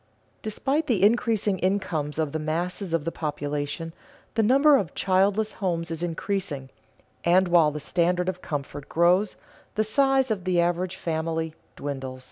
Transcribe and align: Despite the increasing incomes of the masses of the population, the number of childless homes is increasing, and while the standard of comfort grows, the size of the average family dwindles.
Despite 0.41 0.87
the 0.87 1.03
increasing 1.03 1.59
incomes 1.59 2.17
of 2.17 2.31
the 2.31 2.39
masses 2.39 2.91
of 2.91 3.05
the 3.05 3.11
population, 3.11 3.93
the 4.33 4.41
number 4.41 4.75
of 4.77 4.95
childless 4.95 5.53
homes 5.53 5.91
is 5.91 6.01
increasing, 6.01 6.71
and 7.23 7.47
while 7.47 7.69
the 7.69 7.79
standard 7.79 8.27
of 8.27 8.41
comfort 8.41 8.89
grows, 8.89 9.35
the 9.75 9.83
size 9.83 10.31
of 10.31 10.43
the 10.43 10.59
average 10.59 10.95
family 10.95 11.53
dwindles. 11.75 12.19